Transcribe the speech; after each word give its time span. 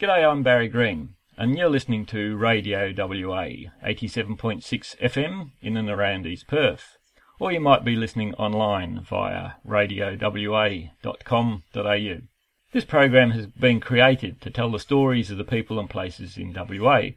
G'day, 0.00 0.26
I'm 0.26 0.42
Barry 0.42 0.68
Green, 0.68 1.10
and 1.36 1.58
you're 1.58 1.68
listening 1.68 2.06
to 2.06 2.34
Radio 2.34 2.90
WA 2.96 3.68
87.6 3.84 4.96
FM 4.96 5.50
in 5.60 5.76
and 5.76 5.90
around 5.90 6.26
East 6.26 6.46
Perth. 6.46 6.96
Or 7.38 7.52
you 7.52 7.60
might 7.60 7.84
be 7.84 7.94
listening 7.96 8.32
online 8.36 9.02
via 9.02 9.56
radiowa.com.au. 9.62 10.88
This 12.72 12.84
program 12.86 13.32
has 13.32 13.46
been 13.46 13.78
created 13.78 14.40
to 14.40 14.48
tell 14.48 14.70
the 14.70 14.78
stories 14.78 15.30
of 15.30 15.36
the 15.36 15.44
people 15.44 15.78
and 15.78 15.90
places 15.90 16.38
in 16.38 16.54
WA, 16.54 17.10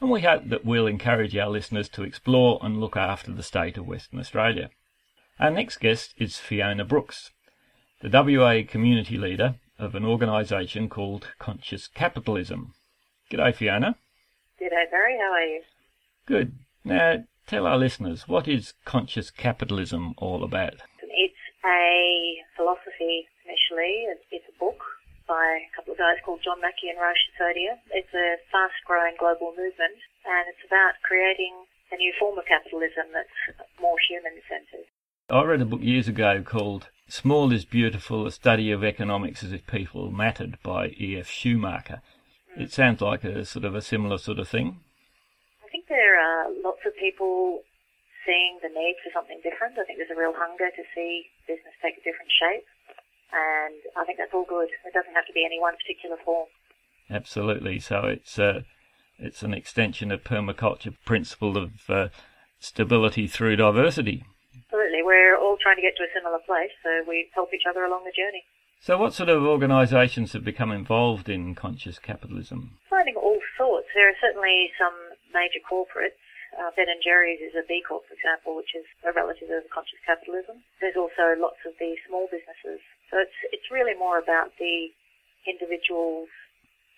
and 0.00 0.10
we 0.10 0.22
hope 0.22 0.48
that 0.48 0.64
we'll 0.64 0.86
encourage 0.86 1.36
our 1.36 1.50
listeners 1.50 1.90
to 1.90 2.04
explore 2.04 2.58
and 2.62 2.80
look 2.80 2.96
after 2.96 3.32
the 3.32 3.42
state 3.42 3.76
of 3.76 3.86
Western 3.86 4.18
Australia. 4.18 4.70
Our 5.38 5.50
next 5.50 5.76
guest 5.76 6.14
is 6.16 6.38
Fiona 6.38 6.86
Brooks, 6.86 7.32
the 8.00 8.08
WA 8.08 8.62
community 8.66 9.18
leader 9.18 9.56
of 9.80 9.94
an 9.94 10.04
organisation 10.04 10.88
called 10.88 11.28
Conscious 11.38 11.88
Capitalism. 11.88 12.74
G'day, 13.30 13.54
Fiona. 13.54 13.96
G'day, 14.60 14.90
Barry. 14.90 15.16
How 15.18 15.32
are 15.32 15.42
you? 15.42 15.62
Good. 16.26 16.52
Now, 16.84 17.24
tell 17.46 17.66
our 17.66 17.78
listeners, 17.78 18.28
what 18.28 18.46
is 18.46 18.74
Conscious 18.84 19.30
Capitalism 19.30 20.14
all 20.18 20.44
about? 20.44 20.82
It's 21.02 21.34
a 21.64 22.42
philosophy, 22.56 23.26
initially. 23.44 24.06
It's 24.30 24.44
a 24.48 24.58
book 24.58 24.80
by 25.26 25.64
a 25.64 25.76
couple 25.76 25.92
of 25.92 25.98
guys 25.98 26.16
called 26.24 26.40
John 26.44 26.60
Mackey 26.60 26.90
and 26.90 27.00
Raj 27.00 27.16
Sisodia. 27.32 27.78
It's 27.90 28.12
a 28.12 28.36
fast-growing 28.52 29.14
global 29.18 29.50
movement, 29.56 29.98
and 30.26 30.44
it's 30.48 30.66
about 30.66 31.00
creating 31.02 31.54
a 31.92 31.96
new 31.96 32.12
form 32.18 32.38
of 32.38 32.44
capitalism 32.46 33.10
that's 33.14 33.58
more 33.80 33.96
human-centred. 34.08 34.86
I 35.30 35.42
read 35.44 35.62
a 35.62 35.64
book 35.64 35.82
years 35.82 36.08
ago 36.08 36.42
called 36.44 36.88
Small 37.10 37.50
is 37.50 37.64
Beautiful, 37.64 38.24
A 38.24 38.30
Study 38.30 38.70
of 38.70 38.84
Economics 38.84 39.42
as 39.42 39.52
If 39.52 39.66
People 39.66 40.12
Mattered 40.12 40.58
by 40.62 40.94
E.F. 40.94 41.26
Schumacher. 41.26 42.02
It 42.56 42.72
sounds 42.72 43.00
like 43.00 43.24
a 43.24 43.44
sort 43.44 43.64
of 43.64 43.74
a 43.74 43.82
similar 43.82 44.16
sort 44.16 44.38
of 44.38 44.48
thing. 44.48 44.78
I 45.64 45.68
think 45.72 45.88
there 45.88 46.14
are 46.14 46.46
lots 46.62 46.78
of 46.86 46.94
people 46.94 47.62
seeing 48.24 48.60
the 48.62 48.68
need 48.68 48.94
for 49.02 49.10
something 49.12 49.40
different. 49.42 49.74
I 49.76 49.84
think 49.84 49.98
there's 49.98 50.16
a 50.16 50.20
real 50.20 50.34
hunger 50.36 50.70
to 50.70 50.82
see 50.94 51.26
business 51.48 51.74
take 51.82 51.98
a 51.98 52.04
different 52.06 52.30
shape. 52.30 52.64
And 53.32 53.74
I 53.98 54.04
think 54.04 54.18
that's 54.18 54.32
all 54.32 54.46
good. 54.48 54.68
It 54.70 54.94
doesn't 54.94 55.14
have 55.14 55.26
to 55.26 55.32
be 55.32 55.44
any 55.44 55.58
one 55.58 55.74
particular 55.74 56.16
form. 56.24 56.46
Absolutely. 57.10 57.80
So 57.80 58.06
it's 58.06 58.38
uh, 58.38 58.62
it's 59.18 59.42
an 59.42 59.52
extension 59.52 60.12
of 60.12 60.22
permaculture 60.22 60.94
principle 61.04 61.56
of 61.56 61.90
uh, 61.90 62.08
stability 62.60 63.26
through 63.26 63.56
diversity. 63.56 64.22
Absolutely. 64.70 65.02
We're 65.02 65.34
all 65.34 65.58
trying 65.58 65.82
to 65.82 65.82
get 65.82 65.98
to 65.98 66.06
a 66.06 66.14
similar 66.14 66.38
place, 66.46 66.70
so 66.86 67.02
we 67.02 67.26
help 67.34 67.50
each 67.50 67.66
other 67.66 67.82
along 67.82 68.06
the 68.06 68.14
journey. 68.14 68.46
So, 68.78 68.94
what 68.94 69.18
sort 69.18 69.26
of 69.26 69.42
organisations 69.42 70.30
have 70.30 70.46
become 70.46 70.70
involved 70.70 71.26
in 71.26 71.58
conscious 71.58 71.98
capitalism? 71.98 72.78
Finding 72.86 73.18
all 73.18 73.42
sorts. 73.58 73.90
There 73.98 74.06
are 74.06 74.14
certainly 74.22 74.70
some 74.78 74.94
major 75.34 75.58
corporates. 75.66 76.22
Uh, 76.54 76.70
ben 76.78 76.86
and 76.86 77.02
Jerry's 77.02 77.42
is 77.42 77.58
a 77.58 77.66
B 77.66 77.82
Corp, 77.82 78.06
for 78.06 78.14
example, 78.14 78.54
which 78.54 78.70
is 78.78 78.86
a 79.02 79.10
relative 79.10 79.50
of 79.50 79.66
conscious 79.74 79.98
capitalism. 80.06 80.62
There's 80.78 80.94
also 80.94 81.34
lots 81.34 81.58
of 81.66 81.74
the 81.82 81.98
small 82.06 82.30
businesses. 82.30 82.78
So 83.10 83.18
it's 83.18 83.34
it's 83.50 83.74
really 83.74 83.98
more 83.98 84.22
about 84.22 84.54
the 84.62 84.94
individuals 85.50 86.30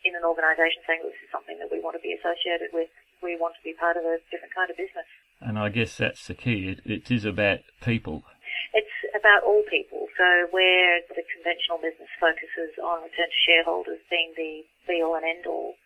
in 0.04 0.12
an 0.12 0.28
organisation 0.28 0.84
saying 0.84 1.00
this 1.08 1.16
is 1.24 1.32
something 1.32 1.56
that 1.56 1.72
we 1.72 1.80
want 1.80 1.96
to 1.96 2.04
be 2.04 2.12
associated 2.12 2.68
with. 2.76 2.92
We 3.24 3.40
want 3.40 3.56
to 3.56 3.64
be 3.64 3.72
part 3.72 3.96
of 3.96 4.04
a 4.04 4.20
different 4.28 4.52
kind 4.52 4.68
of 4.68 4.76
business. 4.76 4.91
I 5.62 5.70
guess 5.70 5.96
that's 5.96 6.26
the 6.26 6.34
key. 6.34 6.74
It, 6.74 6.80
it 6.84 7.10
is 7.10 7.24
about 7.24 7.60
people. 7.82 8.26
It's 8.74 8.96
about 9.14 9.46
all 9.46 9.62
people. 9.70 10.10
So 10.18 10.50
where 10.50 11.00
the 11.06 11.22
conventional 11.22 11.78
business 11.78 12.10
focuses 12.18 12.74
on 12.82 13.06
return 13.06 13.30
to 13.30 13.40
shareholders 13.46 14.02
being 14.10 14.34
the 14.36 14.66
be 14.86 14.98
all 14.98 15.14
and 15.14 15.22
end 15.22 15.46
all, 15.46 15.78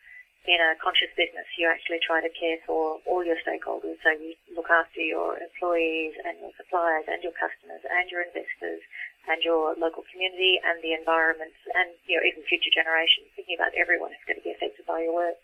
in 0.46 0.62
a 0.62 0.78
conscious 0.78 1.10
business, 1.18 1.44
you 1.58 1.66
actually 1.66 1.98
try 2.00 2.22
to 2.22 2.30
care 2.30 2.56
for 2.64 3.02
all 3.04 3.20
your 3.26 3.36
stakeholders. 3.42 3.98
So 4.00 4.14
you 4.14 4.38
look 4.54 4.70
after 4.70 5.02
your 5.02 5.36
employees 5.36 6.14
and 6.22 6.38
your 6.38 6.54
suppliers 6.54 7.04
and 7.10 7.18
your 7.20 7.34
customers 7.34 7.82
and 7.82 8.06
your 8.08 8.22
investors 8.22 8.80
and 9.26 9.42
your 9.42 9.74
local 9.74 10.06
community 10.06 10.62
and 10.62 10.78
the 10.86 10.94
environment 10.94 11.52
and 11.74 11.90
you 12.06 12.14
know 12.14 12.22
even 12.22 12.46
future 12.46 12.70
generations. 12.70 13.26
Thinking 13.34 13.58
about 13.58 13.74
everyone 13.74 14.14
who's 14.14 14.26
going 14.26 14.38
to 14.38 14.46
be 14.46 14.54
affected 14.54 14.86
by 14.86 15.02
your 15.02 15.12
work. 15.12 15.38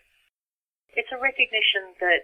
It's 0.95 1.11
a 1.11 1.19
recognition 1.19 1.99
that 1.99 2.23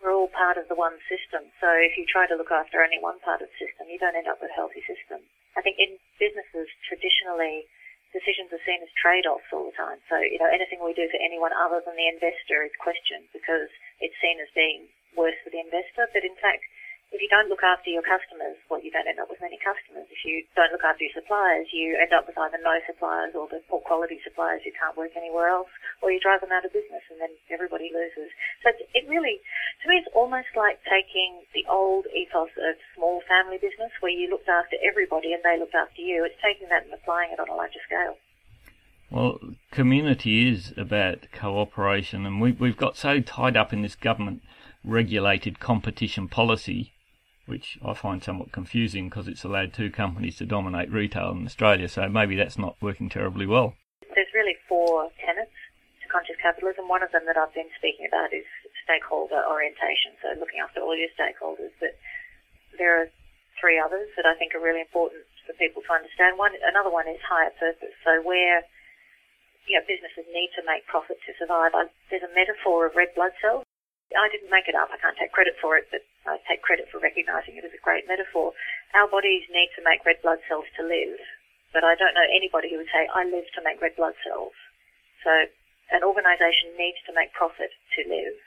we're 0.00 0.16
all 0.16 0.32
part 0.32 0.56
of 0.56 0.66
the 0.72 0.76
one 0.76 0.96
system. 1.06 1.52
So 1.60 1.68
if 1.76 1.94
you 2.00 2.08
try 2.08 2.24
to 2.24 2.36
look 2.36 2.50
after 2.50 2.80
only 2.80 2.98
one 2.98 3.20
part 3.20 3.44
of 3.44 3.52
the 3.52 3.58
system, 3.60 3.92
you 3.92 4.00
don't 4.00 4.16
end 4.16 4.26
up 4.28 4.40
with 4.40 4.50
a 4.50 4.56
healthy 4.56 4.80
system. 4.88 5.20
I 5.54 5.60
think 5.60 5.76
in 5.76 6.00
businesses, 6.16 6.72
traditionally, 6.88 7.68
decisions 8.10 8.50
are 8.50 8.64
seen 8.64 8.80
as 8.80 8.90
trade-offs 8.96 9.52
all 9.52 9.68
the 9.70 9.76
time. 9.76 10.00
So, 10.08 10.18
you 10.18 10.40
know, 10.40 10.48
anything 10.48 10.80
we 10.80 10.96
do 10.96 11.06
for 11.12 11.20
anyone 11.20 11.52
other 11.52 11.84
than 11.84 11.94
the 11.94 12.10
investor 12.10 12.64
is 12.64 12.74
questioned 12.80 13.28
because 13.30 13.68
it's 14.00 14.16
seen 14.18 14.40
as 14.40 14.50
being 14.56 14.88
worse 15.14 15.36
for 15.44 15.52
the 15.52 15.62
investor. 15.62 16.08
But 16.10 16.24
in 16.24 16.34
fact, 16.40 16.64
if 17.20 17.28
you 17.28 17.36
don't 17.36 17.52
look 17.52 17.60
after 17.60 17.92
your 17.92 18.00
customers, 18.00 18.56
well, 18.72 18.80
you 18.80 18.88
don't 18.88 19.04
end 19.04 19.20
up 19.20 19.28
with 19.28 19.44
many 19.44 19.60
customers. 19.60 20.08
If 20.08 20.24
you 20.24 20.40
don't 20.56 20.72
look 20.72 20.80
after 20.80 21.04
your 21.04 21.12
suppliers, 21.12 21.68
you 21.68 21.92
end 22.00 22.16
up 22.16 22.24
with 22.24 22.32
either 22.40 22.56
no 22.64 22.80
suppliers 22.88 23.36
or 23.36 23.44
the 23.44 23.60
poor 23.68 23.84
quality 23.84 24.24
suppliers 24.24 24.64
who 24.64 24.72
can't 24.72 24.96
work 24.96 25.12
anywhere 25.12 25.52
else, 25.52 25.68
or 26.00 26.08
you 26.08 26.16
drive 26.16 26.40
them 26.40 26.48
out 26.48 26.64
of 26.64 26.72
business 26.72 27.04
and 27.12 27.20
then 27.20 27.28
everybody 27.52 27.92
loses. 27.92 28.32
So 28.64 28.72
it 28.72 29.04
really, 29.04 29.36
to 29.84 29.92
me, 29.92 30.00
it's 30.00 30.08
almost 30.16 30.48
like 30.56 30.80
taking 30.88 31.44
the 31.52 31.68
old 31.68 32.08
ethos 32.08 32.56
of 32.56 32.80
small 32.96 33.20
family 33.28 33.60
business 33.60 33.92
where 34.00 34.16
you 34.16 34.32
looked 34.32 34.48
after 34.48 34.80
everybody 34.80 35.36
and 35.36 35.44
they 35.44 35.60
looked 35.60 35.76
after 35.76 36.00
you. 36.00 36.24
It's 36.24 36.40
taking 36.40 36.72
that 36.72 36.88
and 36.88 36.94
applying 36.96 37.36
it 37.36 37.40
on 37.40 37.52
a 37.52 37.54
larger 37.54 37.84
scale. 37.84 38.16
Well, 39.12 39.36
community 39.68 40.48
is 40.48 40.72
about 40.72 41.28
cooperation, 41.36 42.24
and 42.24 42.40
we, 42.40 42.56
we've 42.56 42.80
got 42.80 42.96
so 42.96 43.20
tied 43.20 43.60
up 43.60 43.76
in 43.76 43.84
this 43.84 43.92
government 43.92 44.40
regulated 44.80 45.60
competition 45.60 46.24
policy 46.24 46.96
which 47.46 47.78
I 47.84 47.94
find 47.94 48.22
somewhat 48.22 48.52
confusing 48.52 49.08
because 49.08 49.28
it's 49.28 49.44
allowed 49.44 49.72
two 49.72 49.90
companies 49.90 50.36
to 50.38 50.46
dominate 50.46 50.90
retail 50.90 51.30
in 51.30 51.46
Australia, 51.46 51.88
so 51.88 52.08
maybe 52.08 52.36
that's 52.36 52.58
not 52.58 52.76
working 52.80 53.08
terribly 53.08 53.46
well. 53.46 53.74
There's 54.14 54.32
really 54.34 54.56
four 54.68 55.10
tenets 55.24 55.54
to 56.02 56.06
conscious 56.08 56.36
capitalism. 56.42 56.88
One 56.88 57.02
of 57.02 57.12
them 57.12 57.26
that 57.26 57.36
I've 57.36 57.54
been 57.54 57.70
speaking 57.78 58.06
about 58.06 58.32
is 58.32 58.46
stakeholder 58.84 59.42
orientation, 59.46 60.18
so 60.22 60.34
looking 60.38 60.60
after 60.62 60.80
all 60.80 60.96
your 60.96 61.10
stakeholders. 61.14 61.70
But 61.78 61.98
there 62.78 63.02
are 63.02 63.08
three 63.60 63.78
others 63.78 64.08
that 64.16 64.26
I 64.26 64.34
think 64.34 64.54
are 64.54 64.62
really 64.62 64.80
important 64.80 65.22
for 65.46 65.52
people 65.54 65.82
to 65.86 65.92
understand. 65.92 66.38
One, 66.38 66.56
another 66.64 66.90
one 66.90 67.06
is 67.06 67.20
higher 67.22 67.52
purpose. 67.58 67.94
So 68.02 68.22
where 68.22 68.66
you 69.68 69.78
know 69.78 69.84
businesses 69.86 70.26
need 70.34 70.50
to 70.58 70.66
make 70.66 70.82
profit 70.90 71.22
to 71.26 71.32
survive. 71.38 71.70
I, 71.76 71.86
there's 72.10 72.26
a 72.26 72.34
metaphor 72.34 72.90
of 72.90 72.98
red 72.98 73.14
blood 73.14 73.30
cells. 73.38 73.62
I 74.10 74.26
didn't 74.26 74.50
make 74.50 74.66
it 74.66 74.74
up. 74.74 74.90
I 74.90 74.98
can't 74.98 75.14
take 75.14 75.30
credit 75.30 75.54
for 75.62 75.78
it, 75.78 75.86
but 75.94 76.02
I 76.30 76.38
take 76.46 76.62
credit 76.62 76.86
for 76.90 77.02
recognizing 77.02 77.58
it 77.58 77.66
as 77.66 77.74
a 77.74 77.82
great 77.82 78.06
metaphor. 78.06 78.54
Our 78.94 79.10
bodies 79.10 79.50
need 79.50 79.74
to 79.74 79.82
make 79.82 80.06
red 80.06 80.22
blood 80.22 80.38
cells 80.46 80.70
to 80.78 80.86
live, 80.86 81.18
but 81.74 81.82
I 81.82 81.98
don't 81.98 82.14
know 82.14 82.26
anybody 82.30 82.70
who 82.70 82.78
would 82.78 82.92
say, 82.94 83.10
I 83.10 83.26
live 83.26 83.50
to 83.58 83.64
make 83.66 83.82
red 83.82 83.98
blood 83.98 84.14
cells. 84.22 84.54
So 85.26 85.30
an 85.90 86.06
organization 86.06 86.78
needs 86.78 87.02
to 87.06 87.12
make 87.12 87.34
profit 87.34 87.74
to 87.98 88.00
live, 88.06 88.38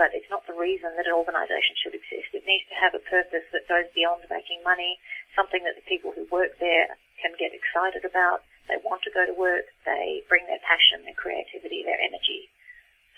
but 0.00 0.16
it's 0.16 0.30
not 0.32 0.48
the 0.48 0.56
reason 0.56 0.96
that 0.96 1.06
an 1.06 1.16
organization 1.16 1.76
should 1.76 1.94
exist. 1.94 2.32
It 2.32 2.48
needs 2.48 2.64
to 2.72 2.80
have 2.80 2.96
a 2.96 3.04
purpose 3.04 3.44
that 3.52 3.68
goes 3.68 3.92
beyond 3.92 4.24
making 4.32 4.64
money, 4.64 4.96
something 5.36 5.62
that 5.68 5.76
the 5.76 5.84
people 5.84 6.16
who 6.16 6.24
work 6.32 6.56
there 6.58 6.96
can 7.20 7.36
get 7.36 7.52
excited 7.52 8.08
about. 8.08 8.48
They 8.72 8.80
want 8.80 9.04
to 9.04 9.12
go 9.12 9.28
to 9.28 9.36
work. 9.36 9.68
They 9.84 10.24
bring 10.28 10.48
their 10.48 10.60
passion, 10.64 11.04
their 11.04 11.16
creativity, 11.16 11.84
their 11.84 12.00
energy 12.00 12.48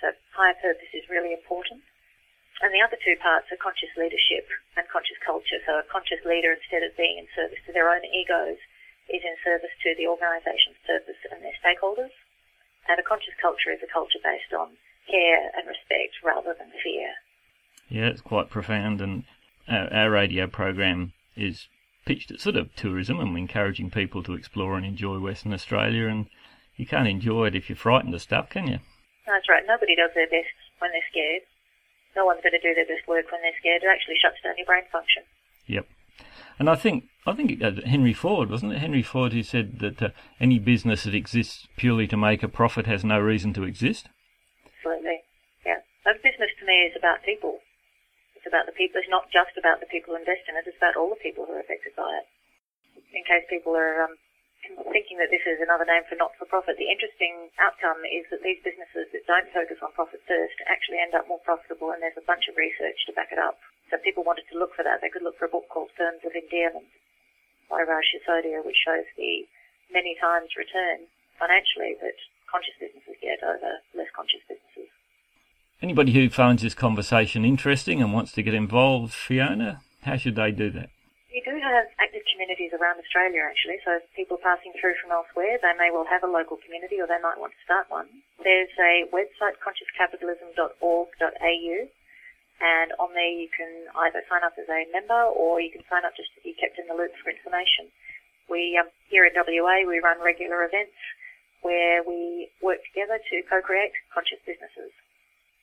so 0.00 0.16
higher 0.32 0.56
purpose 0.56 0.88
is 0.96 1.04
really 1.12 1.32
important. 1.32 1.84
And 2.60 2.76
the 2.76 2.84
other 2.84 3.00
two 3.00 3.16
parts 3.16 3.48
are 3.48 3.56
conscious 3.56 3.88
leadership 3.96 4.44
and 4.76 4.84
conscious 4.92 5.16
culture. 5.24 5.56
So 5.64 5.80
a 5.80 5.86
conscious 5.88 6.20
leader, 6.28 6.52
instead 6.52 6.84
of 6.84 6.96
being 6.96 7.16
in 7.16 7.28
service 7.32 7.60
to 7.64 7.72
their 7.72 7.88
own 7.88 8.04
egos, 8.04 8.60
is 9.08 9.24
in 9.24 9.36
service 9.40 9.72
to 9.82 9.96
the 9.96 10.06
organisation's 10.06 10.76
purpose 10.84 11.18
and 11.32 11.40
their 11.40 11.56
stakeholders. 11.56 12.12
And 12.88 13.00
a 13.00 13.06
conscious 13.06 13.34
culture 13.40 13.72
is 13.72 13.80
a 13.80 13.90
culture 13.90 14.20
based 14.22 14.52
on 14.52 14.76
care 15.08 15.50
and 15.56 15.66
respect 15.66 16.20
rather 16.22 16.54
than 16.54 16.70
fear. 16.84 17.16
Yeah, 17.88 18.12
it's 18.12 18.20
quite 18.20 18.50
profound. 18.52 19.00
And 19.00 19.24
our, 19.66 19.88
our 19.92 20.10
radio 20.10 20.46
program 20.46 21.12
is 21.36 21.66
pitched 22.04 22.30
at 22.30 22.40
sort 22.40 22.56
of 22.56 22.74
tourism 22.76 23.20
and 23.20 23.36
encouraging 23.36 23.90
people 23.90 24.22
to 24.24 24.34
explore 24.34 24.76
and 24.76 24.84
enjoy 24.84 25.18
Western 25.18 25.52
Australia. 25.52 26.06
And 26.08 26.26
you 26.76 26.86
can't 26.86 27.08
enjoy 27.08 27.46
it 27.46 27.56
if 27.56 27.68
you're 27.68 27.76
frightened 27.76 28.14
of 28.14 28.22
stuff, 28.22 28.50
can 28.50 28.68
you? 28.68 28.78
That's 29.26 29.48
right. 29.48 29.64
Nobody 29.66 29.96
does 29.96 30.10
their 30.14 30.28
best 30.28 30.54
when 30.78 30.90
they're 30.92 31.10
scared. 31.10 31.42
No 32.16 32.26
one's 32.26 32.42
going 32.42 32.56
to 32.58 32.62
do 32.62 32.74
their 32.74 32.86
best 32.86 33.06
work 33.06 33.30
when 33.30 33.42
they're 33.42 33.56
scared. 33.58 33.82
It 33.82 33.90
actually 33.90 34.18
shuts 34.20 34.42
down 34.42 34.58
your 34.58 34.66
brain 34.66 34.84
function. 34.90 35.22
Yep. 35.66 35.86
And 36.58 36.68
I 36.68 36.74
think 36.74 37.08
I 37.26 37.32
think 37.32 37.62
uh, 37.62 37.80
Henry 37.86 38.12
Ford 38.12 38.50
wasn't 38.50 38.72
it 38.72 38.84
Henry 38.84 39.02
Ford 39.02 39.32
who 39.32 39.42
said 39.42 39.78
that 39.80 40.02
uh, 40.02 40.10
any 40.38 40.58
business 40.58 41.04
that 41.04 41.14
exists 41.14 41.66
purely 41.76 42.06
to 42.08 42.16
make 42.16 42.42
a 42.42 42.48
profit 42.48 42.86
has 42.86 43.04
no 43.04 43.18
reason 43.18 43.54
to 43.54 43.64
exist. 43.64 44.08
Absolutely, 44.66 45.24
yeah. 45.64 45.80
A 46.04 46.12
business 46.20 46.52
to 46.60 46.66
me 46.66 46.84
is 46.84 46.92
about 46.98 47.24
people. 47.24 47.60
It's 48.36 48.44
about 48.44 48.66
the 48.66 48.76
people. 48.76 49.00
It's 49.00 49.08
not 49.08 49.32
just 49.32 49.56
about 49.56 49.80
the 49.80 49.88
people 49.88 50.12
who 50.12 50.20
invest 50.20 50.48
in 50.48 50.56
it. 50.56 50.68
It's 50.68 50.76
about 50.76 50.96
all 50.96 51.08
the 51.08 51.24
people 51.24 51.46
who 51.46 51.56
are 51.56 51.64
affected 51.64 51.96
by 51.96 52.08
it. 52.20 52.26
In 53.16 53.24
case 53.24 53.44
people 53.48 53.76
are 53.76 54.04
um, 54.04 54.16
thinking 54.92 55.18
that 55.18 55.32
this 55.32 55.44
is 55.48 55.60
another 55.60 55.88
name 55.88 56.04
for 56.08 56.16
not-for-profit, 56.16 56.76
the 56.76 56.92
interesting 56.92 57.48
outcome 57.56 58.00
is 58.06 58.28
that 58.28 58.44
these 58.44 58.60
businesses 58.60 59.08
that 59.12 59.24
don't 59.26 59.48
focus 59.52 59.80
on 59.80 59.92
profit 59.96 60.20
first 60.28 60.56
actually 60.68 61.00
end 61.00 61.16
up 61.16 61.28
more 61.28 61.42
profitable, 61.42 61.90
and 61.90 62.00
there's 62.02 62.18
a 62.20 62.28
bunch 62.28 62.48
of 62.48 62.56
research 62.56 62.98
to 63.06 63.16
back 63.16 63.32
it 63.32 63.40
up. 63.40 63.58
So 63.88 63.96
if 63.96 64.06
people 64.06 64.22
wanted 64.22 64.46
to 64.52 64.58
look 64.58 64.76
for 64.76 64.84
that, 64.84 65.00
they 65.00 65.08
could 65.08 65.24
look 65.24 65.38
for 65.40 65.48
a 65.48 65.52
book 65.52 65.66
called 65.72 65.90
Firms 65.96 66.22
of 66.22 66.36
Endearment 66.36 66.86
by 67.68 67.82
Raj 67.82 68.06
Sisodia, 68.12 68.64
which 68.64 68.78
shows 68.78 69.06
the 69.16 69.48
many 69.92 70.14
times 70.20 70.54
return 70.54 71.10
financially 71.38 71.96
that 72.00 72.18
conscious 72.50 72.74
businesses 72.78 73.16
get 73.22 73.42
over 73.42 73.80
less 73.94 74.10
conscious 74.14 74.42
businesses. 74.46 74.90
Anybody 75.82 76.12
who 76.12 76.28
finds 76.28 76.62
this 76.62 76.74
conversation 76.74 77.44
interesting 77.44 78.02
and 78.02 78.12
wants 78.12 78.32
to 78.32 78.42
get 78.42 78.54
involved, 78.54 79.14
Fiona, 79.14 79.80
how 80.02 80.16
should 80.16 80.36
they 80.36 80.50
do 80.50 80.70
that? 80.70 80.90
We 81.30 81.38
do 81.46 81.54
have 81.62 81.86
active 82.02 82.26
communities 82.26 82.74
around 82.74 82.98
Australia 82.98 83.46
actually, 83.46 83.78
so 83.86 84.02
people 84.18 84.34
passing 84.42 84.74
through 84.74 84.98
from 84.98 85.14
elsewhere, 85.14 85.62
they 85.62 85.70
may 85.78 85.94
well 85.94 86.02
have 86.10 86.26
a 86.26 86.30
local 86.30 86.58
community 86.58 86.98
or 86.98 87.06
they 87.06 87.22
might 87.22 87.38
want 87.38 87.54
to 87.54 87.62
start 87.62 87.86
one. 87.86 88.10
There's 88.42 88.74
a 88.82 89.06
website, 89.14 89.54
consciouscapitalism.org.au, 89.62 91.76
and 92.60 92.92
on 92.98 93.14
there 93.14 93.30
you 93.30 93.46
can 93.46 93.70
either 94.10 94.26
sign 94.26 94.42
up 94.42 94.58
as 94.58 94.66
a 94.66 94.90
member 94.90 95.30
or 95.30 95.62
you 95.62 95.70
can 95.70 95.86
sign 95.86 96.02
up 96.02 96.18
just 96.18 96.34
to 96.34 96.42
be 96.42 96.50
kept 96.58 96.82
in 96.82 96.90
the 96.90 96.98
loop 96.98 97.14
for 97.22 97.30
information. 97.30 97.94
We, 98.50 98.74
um, 98.74 98.90
here 99.06 99.22
in 99.22 99.30
WA, 99.38 99.86
we 99.86 100.02
run 100.02 100.18
regular 100.18 100.66
events 100.66 100.98
where 101.62 102.02
we 102.02 102.50
work 102.58 102.82
together 102.90 103.22
to 103.22 103.46
co-create 103.46 103.94
conscious 104.10 104.42
businesses. 104.42 104.90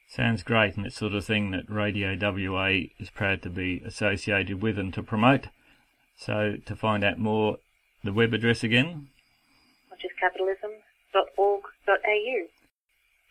Sounds 0.08 0.44
great, 0.44 0.78
and 0.78 0.86
it's 0.86 0.96
sort 0.96 1.14
of 1.14 1.26
thing 1.26 1.52
that 1.52 1.70
Radio 1.70 2.16
WA 2.16 2.88
is 2.98 3.10
proud 3.10 3.42
to 3.42 3.50
be 3.50 3.82
associated 3.84 4.64
with 4.64 4.80
and 4.80 4.94
to 4.94 5.04
promote. 5.04 5.50
So, 6.18 6.58
to 6.66 6.76
find 6.76 7.04
out 7.04 7.20
more, 7.20 7.60
the 8.04 8.12
web 8.12 8.34
address 8.34 8.64
again? 8.64 9.10
consciouscapitalism.org.au. 9.92 12.48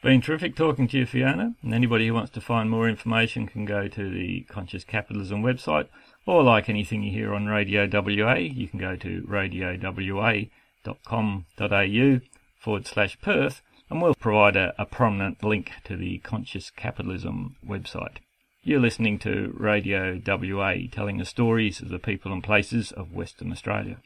Been 0.03 0.21
terrific 0.21 0.55
talking 0.55 0.87
to 0.89 0.99
you, 0.99 1.07
Fiona. 1.07 1.55
And 1.63 1.75
anybody 1.75 2.07
who 2.07 2.15
wants 2.15 2.31
to 2.33 2.41
find 2.41 2.71
more 2.71 2.89
information 2.89 3.47
can 3.47 3.65
go 3.65 3.89
to 3.89 4.11
the 4.11 4.43
Conscious 4.49 4.85
Capitalism 4.85 5.43
website, 5.43 5.89
or 6.27 6.43
like 6.43 6.69
anything 6.69 7.03
you 7.03 7.11
hear 7.11 7.35
on 7.35 7.47
Radio 7.47 7.89
WA, 7.91 8.35
you 8.35 8.69
can 8.69 8.79
go 8.79 8.95
to 8.97 9.23
radiowa.com.au 9.23 10.51
forward 12.61 12.87
slash 12.87 13.19
Perth, 13.21 13.63
and 13.91 14.03
we'll 14.03 14.15
provide 14.15 14.57
a, 14.57 14.75
a 14.79 14.87
prominent 14.87 15.43
link 15.43 15.73
to 15.85 15.97
the 15.97 16.19
Conscious 16.19 16.71
Capitalism 16.71 17.57
website. 17.67 18.19
You're 18.67 18.81
listening 18.81 19.21
to 19.21 19.55
Radio 19.57 20.21
WA, 20.27 20.75
telling 20.91 21.19
the 21.19 21.25
stories 21.25 21.81
of 21.81 21.89
the 21.89 22.01
people 22.01 22.33
and 22.33 22.43
places 22.43 22.91
of 22.91 23.13
Western 23.13 23.53
Australia. 23.53 23.99